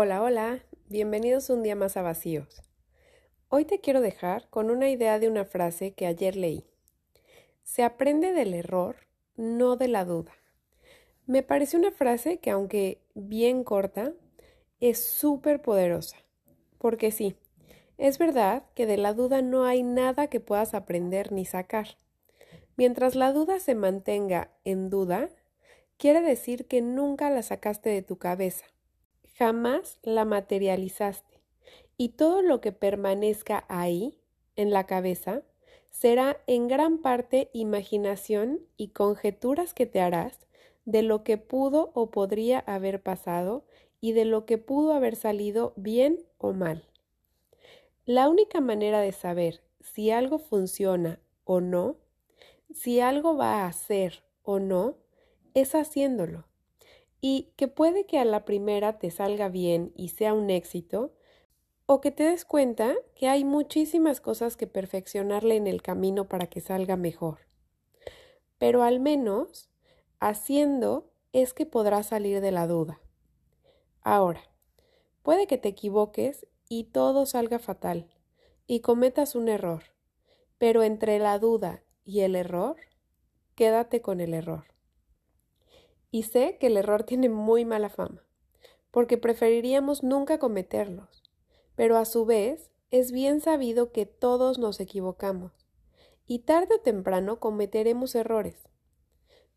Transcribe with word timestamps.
Hola, 0.00 0.22
hola, 0.22 0.62
bienvenidos 0.86 1.50
un 1.50 1.64
día 1.64 1.74
más 1.74 1.96
a 1.96 2.02
Vacíos. 2.02 2.62
Hoy 3.48 3.64
te 3.64 3.80
quiero 3.80 4.00
dejar 4.00 4.48
con 4.48 4.70
una 4.70 4.90
idea 4.90 5.18
de 5.18 5.28
una 5.28 5.44
frase 5.44 5.90
que 5.90 6.06
ayer 6.06 6.36
leí. 6.36 6.64
Se 7.64 7.82
aprende 7.82 8.32
del 8.32 8.54
error, 8.54 8.94
no 9.34 9.74
de 9.74 9.88
la 9.88 10.04
duda. 10.04 10.30
Me 11.26 11.42
parece 11.42 11.76
una 11.76 11.90
frase 11.90 12.38
que 12.38 12.50
aunque 12.50 13.00
bien 13.16 13.64
corta, 13.64 14.12
es 14.78 15.04
súper 15.04 15.62
poderosa. 15.62 16.16
Porque 16.78 17.10
sí, 17.10 17.34
es 17.96 18.18
verdad 18.18 18.62
que 18.76 18.86
de 18.86 18.98
la 18.98 19.14
duda 19.14 19.42
no 19.42 19.64
hay 19.64 19.82
nada 19.82 20.28
que 20.28 20.38
puedas 20.38 20.74
aprender 20.74 21.32
ni 21.32 21.44
sacar. 21.44 21.98
Mientras 22.76 23.16
la 23.16 23.32
duda 23.32 23.58
se 23.58 23.74
mantenga 23.74 24.52
en 24.62 24.90
duda, 24.90 25.28
quiere 25.96 26.20
decir 26.20 26.68
que 26.68 26.82
nunca 26.82 27.30
la 27.30 27.42
sacaste 27.42 27.90
de 27.90 28.02
tu 28.02 28.16
cabeza, 28.16 28.64
jamás 29.38 30.00
la 30.02 30.24
materializaste, 30.24 31.40
y 31.96 32.10
todo 32.10 32.42
lo 32.42 32.60
que 32.60 32.72
permanezca 32.72 33.64
ahí, 33.68 34.18
en 34.56 34.72
la 34.72 34.84
cabeza, 34.86 35.42
será 35.90 36.38
en 36.48 36.66
gran 36.66 36.98
parte 36.98 37.48
imaginación 37.52 38.60
y 38.76 38.88
conjeturas 38.88 39.74
que 39.74 39.86
te 39.86 40.00
harás 40.00 40.40
de 40.86 41.02
lo 41.02 41.22
que 41.22 41.38
pudo 41.38 41.92
o 41.94 42.10
podría 42.10 42.58
haber 42.60 43.00
pasado 43.00 43.64
y 44.00 44.12
de 44.12 44.24
lo 44.24 44.44
que 44.44 44.58
pudo 44.58 44.92
haber 44.92 45.14
salido 45.14 45.72
bien 45.76 46.18
o 46.38 46.52
mal. 46.52 46.88
La 48.06 48.28
única 48.28 48.60
manera 48.60 49.00
de 49.00 49.12
saber 49.12 49.62
si 49.80 50.10
algo 50.10 50.40
funciona 50.40 51.20
o 51.44 51.60
no, 51.60 51.96
si 52.74 52.98
algo 52.98 53.36
va 53.36 53.66
a 53.66 53.72
ser 53.72 54.24
o 54.42 54.58
no, 54.58 54.96
es 55.54 55.76
haciéndolo. 55.76 56.47
Y 57.20 57.52
que 57.56 57.68
puede 57.68 58.06
que 58.06 58.18
a 58.18 58.24
la 58.24 58.44
primera 58.44 58.98
te 58.98 59.10
salga 59.10 59.48
bien 59.48 59.92
y 59.96 60.08
sea 60.10 60.34
un 60.34 60.50
éxito, 60.50 61.12
o 61.86 62.00
que 62.00 62.10
te 62.10 62.24
des 62.24 62.44
cuenta 62.44 62.94
que 63.14 63.28
hay 63.28 63.44
muchísimas 63.44 64.20
cosas 64.20 64.56
que 64.56 64.66
perfeccionarle 64.66 65.56
en 65.56 65.66
el 65.66 65.80
camino 65.80 66.28
para 66.28 66.46
que 66.46 66.60
salga 66.60 66.96
mejor. 66.96 67.40
Pero 68.58 68.82
al 68.82 69.00
menos, 69.00 69.70
haciendo 70.20 71.10
es 71.32 71.54
que 71.54 71.66
podrás 71.66 72.08
salir 72.08 72.40
de 72.40 72.52
la 72.52 72.66
duda. 72.66 73.00
Ahora, 74.02 74.42
puede 75.22 75.46
que 75.46 75.58
te 75.58 75.68
equivoques 75.68 76.46
y 76.68 76.84
todo 76.84 77.24
salga 77.24 77.58
fatal, 77.58 78.08
y 78.66 78.80
cometas 78.80 79.34
un 79.34 79.48
error, 79.48 79.84
pero 80.58 80.82
entre 80.82 81.18
la 81.18 81.38
duda 81.38 81.82
y 82.04 82.20
el 82.20 82.36
error, 82.36 82.76
quédate 83.54 84.02
con 84.02 84.20
el 84.20 84.34
error. 84.34 84.64
Y 86.10 86.22
sé 86.22 86.56
que 86.58 86.68
el 86.68 86.76
error 86.76 87.04
tiene 87.04 87.28
muy 87.28 87.64
mala 87.64 87.88
fama, 87.88 88.24
porque 88.90 89.18
preferiríamos 89.18 90.02
nunca 90.02 90.38
cometerlos, 90.38 91.22
pero 91.74 91.96
a 91.96 92.04
su 92.04 92.24
vez 92.24 92.70
es 92.90 93.12
bien 93.12 93.40
sabido 93.40 93.92
que 93.92 94.06
todos 94.06 94.58
nos 94.58 94.80
equivocamos, 94.80 95.52
y 96.26 96.40
tarde 96.40 96.76
o 96.76 96.80
temprano 96.80 97.40
cometeremos 97.40 98.14
errores. 98.14 98.56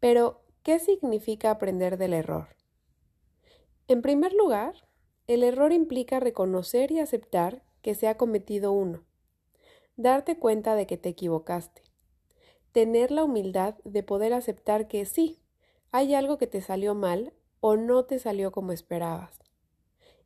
Pero, 0.00 0.42
¿qué 0.62 0.78
significa 0.78 1.50
aprender 1.50 1.96
del 1.96 2.12
error? 2.12 2.48
En 3.88 4.02
primer 4.02 4.32
lugar, 4.32 4.74
el 5.26 5.42
error 5.42 5.72
implica 5.72 6.20
reconocer 6.20 6.90
y 6.90 7.00
aceptar 7.00 7.62
que 7.80 7.94
se 7.94 8.08
ha 8.08 8.16
cometido 8.16 8.72
uno, 8.72 9.04
darte 9.96 10.38
cuenta 10.38 10.74
de 10.74 10.86
que 10.86 10.96
te 10.96 11.10
equivocaste, 11.10 11.82
tener 12.72 13.10
la 13.10 13.24
humildad 13.24 13.76
de 13.84 14.02
poder 14.02 14.32
aceptar 14.32 14.88
que 14.88 15.04
sí, 15.04 15.43
hay 15.96 16.12
algo 16.16 16.38
que 16.38 16.48
te 16.48 16.60
salió 16.60 16.96
mal 16.96 17.32
o 17.60 17.76
no 17.76 18.04
te 18.04 18.18
salió 18.18 18.50
como 18.50 18.72
esperabas. 18.72 19.38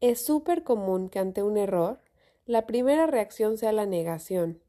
Es 0.00 0.24
súper 0.24 0.64
común 0.64 1.10
que 1.10 1.18
ante 1.18 1.42
un 1.42 1.58
error, 1.58 2.00
la 2.46 2.64
primera 2.64 3.06
reacción 3.06 3.58
sea 3.58 3.70
la 3.70 3.84
negación, 3.84 4.62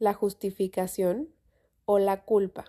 la 0.00 0.12
justificación 0.12 1.32
o 1.84 2.00
la 2.00 2.24
culpa. 2.24 2.64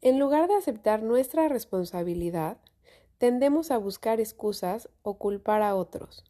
En 0.00 0.18
lugar 0.18 0.48
de 0.48 0.56
aceptar 0.56 1.04
nuestra 1.04 1.46
responsabilidad, 1.46 2.58
tendemos 3.18 3.70
a 3.70 3.78
buscar 3.78 4.18
excusas 4.18 4.88
o 5.02 5.18
culpar 5.18 5.62
a 5.62 5.76
otros. 5.76 6.24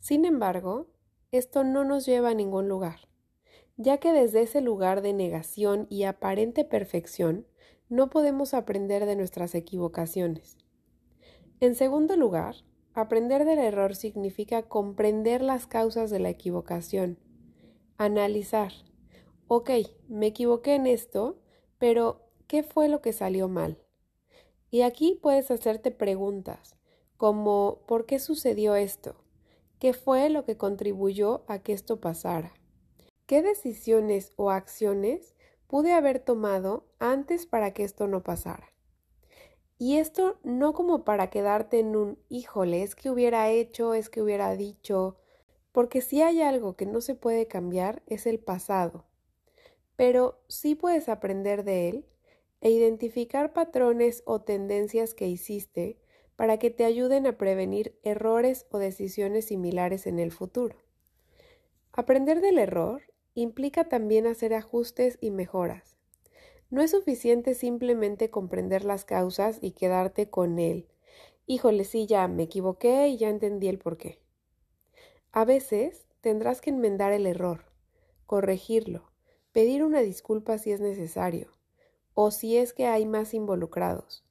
Sin 0.00 0.24
embargo, 0.24 0.86
esto 1.32 1.64
no 1.64 1.84
nos 1.84 2.06
lleva 2.06 2.30
a 2.30 2.34
ningún 2.34 2.70
lugar, 2.70 3.10
ya 3.76 3.98
que 3.98 4.14
desde 4.14 4.40
ese 4.40 4.62
lugar 4.62 5.02
de 5.02 5.12
negación 5.12 5.86
y 5.90 6.04
aparente 6.04 6.64
perfección 6.64 7.46
no 7.88 8.10
podemos 8.10 8.54
aprender 8.54 9.06
de 9.06 9.16
nuestras 9.16 9.54
equivocaciones. 9.54 10.56
En 11.60 11.74
segundo 11.74 12.16
lugar, 12.16 12.56
aprender 12.94 13.44
del 13.44 13.58
error 13.58 13.94
significa 13.94 14.62
comprender 14.62 15.42
las 15.42 15.66
causas 15.66 16.10
de 16.10 16.18
la 16.18 16.30
equivocación, 16.30 17.18
analizar, 17.96 18.72
ok, 19.48 19.70
me 20.08 20.26
equivoqué 20.26 20.74
en 20.74 20.86
esto, 20.86 21.38
pero 21.78 22.22
¿qué 22.46 22.62
fue 22.62 22.88
lo 22.88 23.00
que 23.00 23.12
salió 23.12 23.48
mal? 23.48 23.78
Y 24.70 24.82
aquí 24.82 25.18
puedes 25.22 25.50
hacerte 25.50 25.90
preguntas 25.90 26.76
como 27.16 27.84
¿por 27.86 28.06
qué 28.06 28.18
sucedió 28.18 28.74
esto? 28.74 29.14
¿Qué 29.78 29.92
fue 29.92 30.30
lo 30.30 30.44
que 30.44 30.56
contribuyó 30.56 31.44
a 31.46 31.60
que 31.60 31.72
esto 31.72 32.00
pasara? 32.00 32.54
¿Qué 33.26 33.42
decisiones 33.42 34.32
o 34.36 34.50
acciones 34.50 35.33
pude 35.66 35.92
haber 35.92 36.18
tomado 36.18 36.86
antes 36.98 37.46
para 37.46 37.72
que 37.72 37.84
esto 37.84 38.06
no 38.06 38.22
pasara. 38.22 38.72
Y 39.78 39.96
esto 39.96 40.38
no 40.44 40.72
como 40.72 41.04
para 41.04 41.30
quedarte 41.30 41.80
en 41.80 41.96
un 41.96 42.18
híjole, 42.28 42.82
es 42.82 42.94
que 42.94 43.10
hubiera 43.10 43.50
hecho, 43.50 43.94
es 43.94 44.08
que 44.08 44.22
hubiera 44.22 44.54
dicho, 44.56 45.16
porque 45.72 46.00
si 46.00 46.22
hay 46.22 46.40
algo 46.40 46.76
que 46.76 46.86
no 46.86 47.00
se 47.00 47.14
puede 47.14 47.48
cambiar 47.48 48.02
es 48.06 48.26
el 48.26 48.38
pasado, 48.38 49.04
pero 49.96 50.40
sí 50.48 50.74
puedes 50.74 51.08
aprender 51.08 51.64
de 51.64 51.88
él 51.88 52.06
e 52.60 52.70
identificar 52.70 53.52
patrones 53.52 54.22
o 54.26 54.40
tendencias 54.40 55.14
que 55.14 55.28
hiciste 55.28 55.98
para 56.36 56.58
que 56.58 56.70
te 56.70 56.84
ayuden 56.84 57.26
a 57.26 57.36
prevenir 57.36 57.98
errores 58.02 58.66
o 58.70 58.78
decisiones 58.78 59.46
similares 59.46 60.06
en 60.06 60.18
el 60.18 60.32
futuro. 60.32 60.76
Aprender 61.92 62.40
del 62.40 62.58
error 62.58 63.02
implica 63.34 63.84
también 63.84 64.26
hacer 64.26 64.54
ajustes 64.54 65.18
y 65.20 65.30
mejoras. 65.30 65.96
No 66.70 66.82
es 66.82 66.92
suficiente 66.92 67.54
simplemente 67.54 68.30
comprender 68.30 68.84
las 68.84 69.04
causas 69.04 69.58
y 69.60 69.72
quedarte 69.72 70.30
con 70.30 70.58
él. 70.58 70.88
Híjole, 71.46 71.84
sí, 71.84 72.06
ya 72.06 72.26
me 72.28 72.44
equivoqué 72.44 73.08
y 73.08 73.18
ya 73.18 73.28
entendí 73.28 73.68
el 73.68 73.78
porqué. 73.78 74.20
A 75.32 75.44
veces 75.44 76.06
tendrás 76.20 76.60
que 76.60 76.70
enmendar 76.70 77.12
el 77.12 77.26
error, 77.26 77.66
corregirlo, 78.26 79.10
pedir 79.52 79.84
una 79.84 80.00
disculpa 80.00 80.58
si 80.58 80.72
es 80.72 80.80
necesario, 80.80 81.50
o 82.14 82.30
si 82.30 82.56
es 82.56 82.72
que 82.72 82.86
hay 82.86 83.04
más 83.04 83.34
involucrados, 83.34 84.24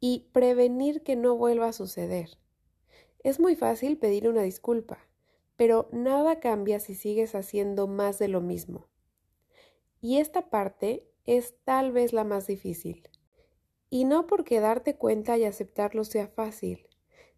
y 0.00 0.28
prevenir 0.32 1.02
que 1.02 1.16
no 1.16 1.36
vuelva 1.36 1.68
a 1.68 1.72
suceder. 1.72 2.38
Es 3.24 3.40
muy 3.40 3.56
fácil 3.56 3.98
pedir 3.98 4.28
una 4.28 4.42
disculpa, 4.42 4.98
pero 5.56 5.88
nada 5.92 6.40
cambia 6.40 6.80
si 6.80 6.94
sigues 6.94 7.34
haciendo 7.34 7.86
más 7.86 8.18
de 8.18 8.28
lo 8.28 8.40
mismo. 8.40 8.88
Y 10.00 10.18
esta 10.18 10.50
parte 10.50 11.06
es 11.24 11.54
tal 11.64 11.92
vez 11.92 12.12
la 12.12 12.24
más 12.24 12.46
difícil. 12.46 13.08
Y 13.90 14.04
no 14.04 14.26
porque 14.26 14.60
darte 14.60 14.96
cuenta 14.96 15.36
y 15.38 15.44
aceptarlo 15.44 16.04
sea 16.04 16.26
fácil, 16.26 16.88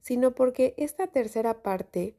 sino 0.01 0.35
porque 0.35 0.75
esta 0.77 1.07
tercera 1.09 1.63
parte 1.63 2.17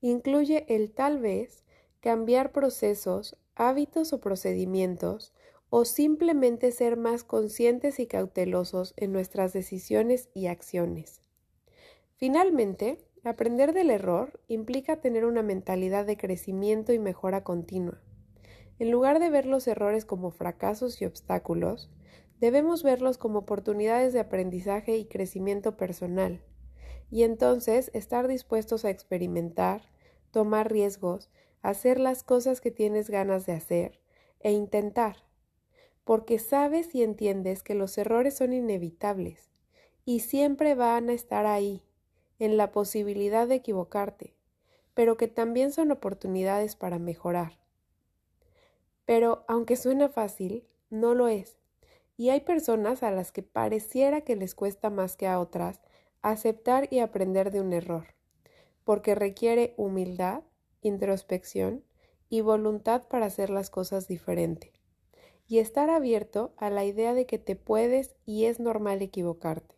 incluye 0.00 0.66
el 0.68 0.92
tal 0.92 1.18
vez 1.18 1.64
cambiar 2.00 2.52
procesos, 2.52 3.36
hábitos 3.54 4.12
o 4.12 4.20
procedimientos, 4.20 5.32
o 5.70 5.84
simplemente 5.84 6.72
ser 6.72 6.96
más 6.96 7.24
conscientes 7.24 7.98
y 7.98 8.06
cautelosos 8.06 8.94
en 8.96 9.12
nuestras 9.12 9.52
decisiones 9.52 10.28
y 10.32 10.46
acciones. 10.46 11.20
Finalmente, 12.16 12.98
Aprender 13.24 13.72
del 13.72 13.90
error 13.90 14.40
implica 14.46 15.00
tener 15.00 15.24
una 15.24 15.42
mentalidad 15.42 16.06
de 16.06 16.16
crecimiento 16.16 16.92
y 16.92 17.00
mejora 17.00 17.42
continua. 17.42 18.00
En 18.78 18.92
lugar 18.92 19.18
de 19.18 19.28
ver 19.28 19.44
los 19.44 19.66
errores 19.66 20.04
como 20.04 20.30
fracasos 20.30 21.02
y 21.02 21.04
obstáculos, 21.04 21.90
debemos 22.38 22.84
verlos 22.84 23.18
como 23.18 23.40
oportunidades 23.40 24.12
de 24.12 24.20
aprendizaje 24.20 24.96
y 24.96 25.06
crecimiento 25.06 25.76
personal, 25.76 26.40
y 27.10 27.24
entonces 27.24 27.90
estar 27.92 28.28
dispuestos 28.28 28.84
a 28.84 28.90
experimentar, 28.90 29.82
tomar 30.30 30.70
riesgos, 30.70 31.28
hacer 31.60 31.98
las 31.98 32.22
cosas 32.22 32.60
que 32.60 32.70
tienes 32.70 33.10
ganas 33.10 33.46
de 33.46 33.52
hacer 33.52 34.00
e 34.38 34.52
intentar, 34.52 35.16
porque 36.04 36.38
sabes 36.38 36.94
y 36.94 37.02
entiendes 37.02 37.64
que 37.64 37.74
los 37.74 37.98
errores 37.98 38.36
son 38.36 38.52
inevitables 38.52 39.50
y 40.04 40.20
siempre 40.20 40.76
van 40.76 41.10
a 41.10 41.14
estar 41.14 41.46
ahí 41.46 41.82
en 42.38 42.56
la 42.56 42.72
posibilidad 42.72 43.48
de 43.48 43.56
equivocarte, 43.56 44.34
pero 44.94 45.16
que 45.16 45.28
también 45.28 45.72
son 45.72 45.90
oportunidades 45.90 46.76
para 46.76 46.98
mejorar. 46.98 47.58
Pero 49.04 49.44
aunque 49.48 49.76
suena 49.76 50.08
fácil, 50.08 50.64
no 50.90 51.14
lo 51.14 51.28
es. 51.28 51.56
Y 52.16 52.30
hay 52.30 52.40
personas 52.40 53.02
a 53.02 53.10
las 53.10 53.32
que 53.32 53.42
pareciera 53.42 54.22
que 54.22 54.36
les 54.36 54.54
cuesta 54.54 54.90
más 54.90 55.16
que 55.16 55.26
a 55.26 55.38
otras 55.38 55.80
aceptar 56.20 56.88
y 56.90 56.98
aprender 56.98 57.50
de 57.50 57.60
un 57.60 57.72
error, 57.72 58.08
porque 58.84 59.14
requiere 59.14 59.74
humildad, 59.76 60.42
introspección 60.82 61.84
y 62.28 62.40
voluntad 62.40 63.06
para 63.08 63.26
hacer 63.26 63.50
las 63.50 63.70
cosas 63.70 64.08
diferente, 64.08 64.72
y 65.46 65.58
estar 65.58 65.90
abierto 65.90 66.52
a 66.56 66.70
la 66.70 66.84
idea 66.84 67.14
de 67.14 67.24
que 67.24 67.38
te 67.38 67.56
puedes 67.56 68.16
y 68.26 68.46
es 68.46 68.60
normal 68.60 69.00
equivocarte. 69.00 69.77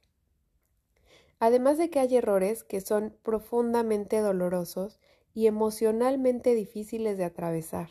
Además 1.40 1.78
de 1.78 1.88
que 1.88 1.98
hay 2.00 2.16
errores 2.16 2.64
que 2.64 2.82
son 2.82 3.16
profundamente 3.22 4.18
dolorosos 4.18 5.00
y 5.32 5.46
emocionalmente 5.46 6.54
difíciles 6.54 7.16
de 7.16 7.24
atravesar, 7.24 7.88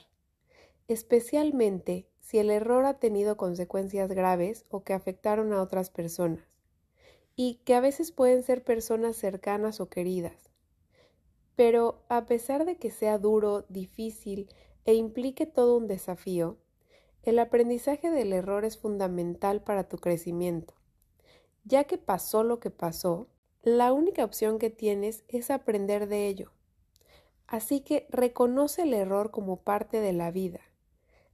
especialmente 0.87 2.07
si 2.19 2.37
el 2.37 2.51
error 2.51 2.85
ha 2.85 2.99
tenido 2.99 3.37
consecuencias 3.37 4.11
graves 4.11 4.65
o 4.69 4.83
que 4.83 4.93
afectaron 4.93 5.51
a 5.51 5.63
otras 5.63 5.89
personas, 5.89 6.59
y 7.35 7.55
que 7.65 7.73
a 7.73 7.79
veces 7.79 8.11
pueden 8.11 8.43
ser 8.43 8.63
personas 8.63 9.15
cercanas 9.15 9.81
o 9.81 9.89
queridas. 9.89 10.51
Pero 11.55 12.03
a 12.07 12.27
pesar 12.27 12.65
de 12.65 12.77
que 12.77 12.91
sea 12.91 13.17
duro, 13.17 13.65
difícil 13.67 14.47
e 14.85 14.93
implique 14.93 15.47
todo 15.47 15.75
un 15.75 15.87
desafío, 15.87 16.59
el 17.23 17.39
aprendizaje 17.39 18.11
del 18.11 18.31
error 18.31 18.63
es 18.63 18.77
fundamental 18.77 19.63
para 19.63 19.89
tu 19.89 19.97
crecimiento. 19.97 20.75
Ya 21.63 21.85
que 21.85 21.97
pasó 21.97 22.43
lo 22.43 22.59
que 22.59 22.69
pasó, 22.69 23.27
la 23.61 23.93
única 23.93 24.23
opción 24.23 24.59
que 24.59 24.69
tienes 24.69 25.23
es 25.27 25.51
aprender 25.51 26.07
de 26.07 26.27
ello. 26.27 26.51
Así 27.47 27.81
que 27.81 28.07
reconoce 28.09 28.83
el 28.83 28.93
error 28.93 29.31
como 29.31 29.61
parte 29.61 29.99
de 29.99 30.13
la 30.13 30.31
vida 30.31 30.61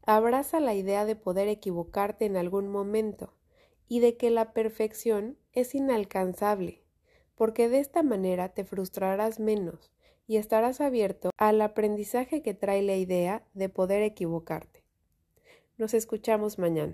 Abraza 0.08 0.60
la 0.60 0.76
idea 0.76 1.04
de 1.04 1.16
poder 1.16 1.48
equivocarte 1.48 2.26
en 2.26 2.38
algún 2.38 2.70
momento 2.70 3.34
y 3.88 4.02
de 4.02 4.18
que 4.18 4.30
la 4.30 4.54
perfección 4.54 5.36
es 5.52 5.74
inalcanzable, 5.74 6.84
porque 7.34 7.70
de 7.70 7.80
esta 7.80 8.04
manera 8.04 8.50
te 8.50 8.66
frustrarás 8.66 9.40
menos 9.40 9.92
y 10.28 10.38
estarás 10.38 10.80
abierto 10.80 11.32
al 11.38 11.60
aprendizaje 11.60 12.44
que 12.44 12.54
trae 12.54 12.84
la 12.84 12.96
idea 12.96 13.48
de 13.56 13.68
poder 13.68 14.04
equivocarte. 14.04 14.84
Nos 15.78 15.96
escuchamos 15.96 16.60
mañana. 16.60 16.94